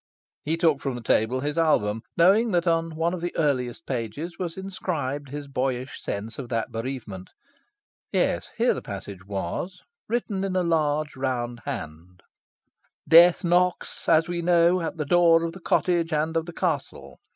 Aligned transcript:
He 0.43 0.57
took 0.57 0.81
from 0.81 0.95
the 0.95 1.03
table 1.03 1.41
his 1.41 1.59
album, 1.59 2.01
knowing 2.17 2.49
that 2.53 2.65
on 2.65 2.95
one 2.95 3.13
of 3.13 3.21
the 3.21 3.35
earliest 3.37 3.85
pages 3.85 4.39
was 4.39 4.57
inscribed 4.57 5.29
his 5.29 5.47
boyish 5.47 6.01
sense 6.01 6.39
of 6.39 6.49
that 6.49 6.71
bereavement. 6.71 7.29
Yes, 8.11 8.49
here 8.57 8.73
the 8.73 8.81
passage 8.81 9.23
was, 9.27 9.83
written 10.09 10.43
in 10.43 10.55
a 10.55 10.63
large 10.63 11.15
round 11.15 11.61
hand: 11.65 12.23
"Death 13.07 13.43
knocks, 13.43 14.09
as 14.09 14.27
we 14.27 14.41
know, 14.41 14.81
at 14.81 14.97
the 14.97 15.05
door 15.05 15.43
of 15.43 15.51
the 15.53 15.59
cottage 15.59 16.11
and 16.11 16.35
of 16.35 16.47
the 16.47 16.53
castle. 16.53 17.19